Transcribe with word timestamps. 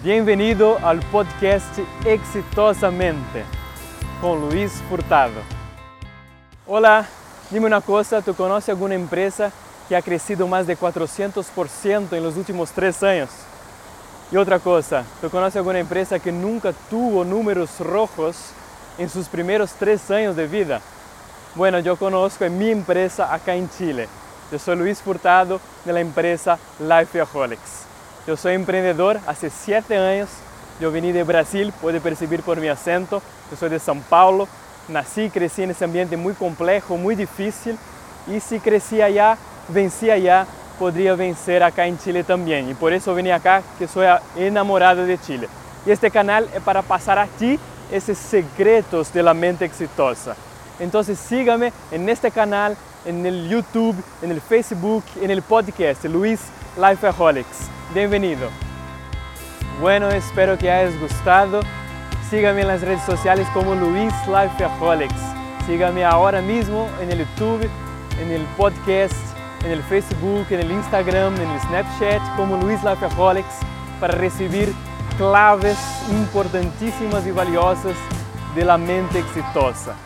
Bienvenido 0.00 0.78
al 0.84 1.00
podcast 1.00 1.76
Exitosamente 2.06 3.42
con 4.20 4.48
Luis 4.48 4.70
Furtado. 4.88 5.40
Hola, 6.68 7.04
dime 7.50 7.66
una 7.66 7.80
cosa, 7.80 8.22
¿tú 8.22 8.32
conoces 8.32 8.68
alguna 8.68 8.94
empresa 8.94 9.50
que 9.88 9.96
ha 9.96 10.02
crecido 10.02 10.46
más 10.46 10.68
de 10.68 10.78
400% 10.78 12.12
en 12.12 12.22
los 12.22 12.36
últimos 12.36 12.70
tres 12.70 13.02
años? 13.02 13.28
Y 14.30 14.36
otra 14.36 14.60
cosa, 14.60 15.02
¿tú 15.20 15.30
conoces 15.30 15.56
alguna 15.56 15.80
empresa 15.80 16.20
que 16.20 16.30
nunca 16.30 16.72
tuvo 16.88 17.24
números 17.24 17.80
rojos 17.80 18.52
en 18.98 19.10
sus 19.10 19.26
primeros 19.26 19.72
tres 19.72 20.08
años 20.12 20.36
de 20.36 20.46
vida? 20.46 20.80
Bueno, 21.56 21.80
yo 21.80 21.96
conozco 21.96 22.44
en 22.44 22.56
mi 22.56 22.70
empresa 22.70 23.34
acá 23.34 23.56
en 23.56 23.68
Chile. 23.68 24.08
Yo 24.52 24.60
soy 24.60 24.76
Luis 24.76 25.02
Furtado 25.02 25.60
de 25.84 25.92
la 25.92 26.00
empresa 26.00 26.56
Lifeaholics. 26.78 27.87
Yo 28.28 28.36
soy 28.36 28.56
emprendedor 28.56 29.18
hace 29.26 29.48
siete 29.48 29.96
años. 29.96 30.28
Yo 30.82 30.92
vení 30.92 31.12
de 31.12 31.22
Brasil, 31.22 31.72
puede 31.80 31.98
percibir 31.98 32.42
por 32.42 32.60
mi 32.60 32.68
acento. 32.68 33.22
Yo 33.50 33.56
soy 33.56 33.70
de 33.70 33.80
São 33.80 34.02
Paulo. 34.02 34.46
Nací 34.88 35.22
y 35.22 35.30
crecí 35.30 35.62
en 35.62 35.70
ese 35.70 35.86
ambiente 35.86 36.14
muy 36.18 36.34
complejo, 36.34 36.98
muy 36.98 37.14
difícil. 37.14 37.78
Y 38.26 38.40
si 38.40 38.60
crecí 38.60 39.00
allá, 39.00 39.38
vencí 39.68 40.10
allá, 40.10 40.46
podría 40.78 41.14
vencer 41.14 41.62
acá 41.62 41.86
en 41.86 41.98
Chile 41.98 42.22
también. 42.22 42.68
Y 42.68 42.74
por 42.74 42.92
eso 42.92 43.14
vení 43.14 43.30
acá, 43.30 43.62
que 43.78 43.88
soy 43.88 44.06
enamorado 44.36 45.06
de 45.06 45.16
Chile. 45.18 45.48
Y 45.86 45.90
este 45.90 46.10
canal 46.10 46.50
es 46.54 46.60
para 46.60 46.82
pasar 46.82 47.18
a 47.18 47.26
ti 47.26 47.58
esos 47.90 48.18
secretos 48.18 49.10
de 49.10 49.22
la 49.22 49.32
mente 49.32 49.64
exitosa. 49.64 50.36
Entonces 50.78 51.18
sígame 51.18 51.72
en 51.90 52.06
este 52.10 52.30
canal, 52.30 52.76
en 53.06 53.24
el 53.24 53.48
YouTube, 53.48 53.96
en 54.20 54.32
el 54.32 54.42
Facebook, 54.42 55.04
en 55.18 55.30
el 55.30 55.40
podcast 55.40 56.04
Luis 56.04 56.40
Lifeaholics. 56.76 57.77
Bienvenido. 57.94 58.50
Bueno, 59.80 60.10
espero 60.10 60.58
que 60.58 60.70
hayas 60.70 60.98
gustado. 61.00 61.60
Sígame 62.28 62.60
en 62.60 62.68
las 62.68 62.82
redes 62.82 63.02
sociales 63.04 63.48
como 63.54 63.74
Luis 63.74 64.12
Lifeaholics. 64.26 65.22
Sígame 65.66 66.04
ahora 66.04 66.42
mismo 66.42 66.86
en 67.00 67.10
el 67.10 67.20
YouTube, 67.20 67.66
en 68.20 68.30
el 68.30 68.42
podcast, 68.58 69.14
en 69.64 69.70
el 69.70 69.82
Facebook, 69.84 70.46
en 70.50 70.60
el 70.60 70.70
Instagram, 70.70 71.34
en 71.36 71.48
el 71.48 71.60
Snapchat 71.62 72.36
como 72.36 72.58
Luis 72.58 72.82
Lifeaholics 72.84 73.56
para 74.00 74.14
recibir 74.14 74.74
claves 75.16 75.78
importantísimas 76.10 77.26
y 77.26 77.30
valiosas 77.30 77.96
de 78.54 78.64
la 78.66 78.76
mente 78.76 79.20
exitosa. 79.20 79.96